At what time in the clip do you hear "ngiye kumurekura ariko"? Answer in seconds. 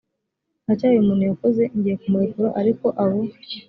1.77-2.85